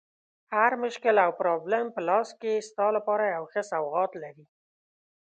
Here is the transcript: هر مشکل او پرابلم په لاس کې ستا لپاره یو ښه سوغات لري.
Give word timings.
هر 0.55 0.71
مشکل 0.83 1.15
او 1.25 1.31
پرابلم 1.39 1.85
په 1.95 2.01
لاس 2.09 2.29
کې 2.41 2.65
ستا 2.69 2.87
لپاره 2.97 3.23
یو 3.35 3.43
ښه 3.51 3.61
سوغات 3.71 4.11
لري. 4.23 4.45